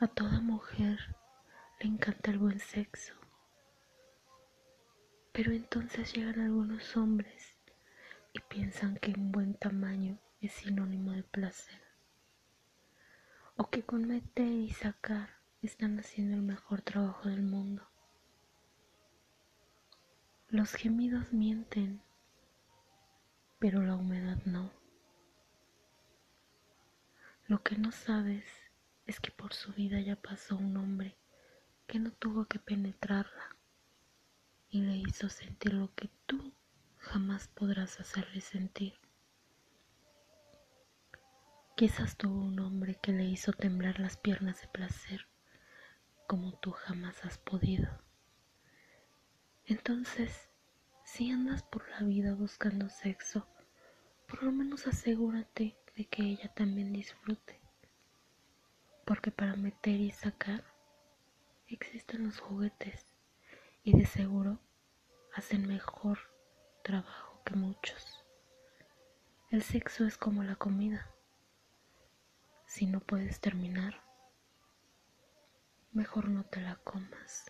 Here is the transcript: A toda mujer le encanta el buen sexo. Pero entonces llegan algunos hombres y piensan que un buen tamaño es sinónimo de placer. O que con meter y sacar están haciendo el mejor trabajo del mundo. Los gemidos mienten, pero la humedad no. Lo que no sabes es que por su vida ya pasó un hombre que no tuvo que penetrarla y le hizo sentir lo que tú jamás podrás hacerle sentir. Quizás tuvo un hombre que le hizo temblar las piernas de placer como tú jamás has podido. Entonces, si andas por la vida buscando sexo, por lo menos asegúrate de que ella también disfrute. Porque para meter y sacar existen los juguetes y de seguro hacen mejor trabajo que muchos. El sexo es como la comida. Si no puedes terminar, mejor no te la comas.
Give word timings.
A 0.00 0.08
toda 0.08 0.40
mujer 0.40 1.14
le 1.78 1.86
encanta 1.86 2.32
el 2.32 2.38
buen 2.38 2.58
sexo. 2.58 3.14
Pero 5.32 5.52
entonces 5.52 6.12
llegan 6.12 6.40
algunos 6.40 6.96
hombres 6.96 7.56
y 8.32 8.40
piensan 8.40 8.96
que 8.96 9.12
un 9.12 9.30
buen 9.30 9.54
tamaño 9.54 10.18
es 10.40 10.52
sinónimo 10.52 11.12
de 11.12 11.22
placer. 11.22 11.80
O 13.56 13.70
que 13.70 13.84
con 13.84 14.08
meter 14.08 14.48
y 14.48 14.72
sacar 14.72 15.30
están 15.62 16.00
haciendo 16.00 16.34
el 16.34 16.42
mejor 16.42 16.82
trabajo 16.82 17.28
del 17.28 17.42
mundo. 17.42 17.88
Los 20.48 20.72
gemidos 20.74 21.32
mienten, 21.32 22.02
pero 23.60 23.80
la 23.84 23.94
humedad 23.94 24.38
no. 24.44 24.72
Lo 27.46 27.62
que 27.62 27.78
no 27.78 27.92
sabes 27.92 28.63
es 29.06 29.20
que 29.20 29.30
por 29.30 29.52
su 29.54 29.72
vida 29.72 30.00
ya 30.00 30.16
pasó 30.16 30.56
un 30.56 30.76
hombre 30.76 31.16
que 31.86 31.98
no 31.98 32.12
tuvo 32.12 32.46
que 32.46 32.58
penetrarla 32.58 33.56
y 34.70 34.80
le 34.80 34.96
hizo 34.96 35.28
sentir 35.28 35.74
lo 35.74 35.94
que 35.94 36.10
tú 36.26 36.52
jamás 36.98 37.48
podrás 37.48 38.00
hacerle 38.00 38.40
sentir. 38.40 38.94
Quizás 41.76 42.16
tuvo 42.16 42.40
un 42.40 42.58
hombre 42.60 42.98
que 43.02 43.12
le 43.12 43.24
hizo 43.24 43.52
temblar 43.52 44.00
las 44.00 44.16
piernas 44.16 44.60
de 44.60 44.68
placer 44.68 45.26
como 46.26 46.52
tú 46.58 46.70
jamás 46.70 47.24
has 47.24 47.38
podido. 47.38 47.88
Entonces, 49.66 50.48
si 51.04 51.30
andas 51.30 51.62
por 51.62 51.88
la 51.90 52.00
vida 52.00 52.34
buscando 52.34 52.88
sexo, 52.88 53.46
por 54.26 54.42
lo 54.42 54.52
menos 54.52 54.86
asegúrate 54.86 55.76
de 55.96 56.04
que 56.06 56.22
ella 56.22 56.48
también 56.54 56.92
disfrute. 56.92 57.63
Porque 59.04 59.30
para 59.30 59.54
meter 59.56 60.00
y 60.00 60.10
sacar 60.10 60.64
existen 61.68 62.24
los 62.24 62.38
juguetes 62.38 63.06
y 63.82 63.96
de 63.96 64.06
seguro 64.06 64.58
hacen 65.34 65.66
mejor 65.66 66.18
trabajo 66.82 67.40
que 67.44 67.54
muchos. 67.54 68.24
El 69.50 69.62
sexo 69.62 70.06
es 70.06 70.16
como 70.16 70.42
la 70.42 70.56
comida. 70.56 71.10
Si 72.66 72.86
no 72.86 73.00
puedes 73.00 73.40
terminar, 73.40 74.02
mejor 75.92 76.28
no 76.28 76.44
te 76.44 76.60
la 76.60 76.76
comas. 76.76 77.46